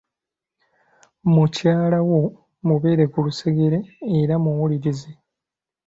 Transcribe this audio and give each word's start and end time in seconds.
Mukyalawo 1.33 2.19
mubeere 2.67 3.05
ku 3.11 3.17
lusegere 3.25 3.79
era 4.19 4.35
muwulirize. 4.43 5.09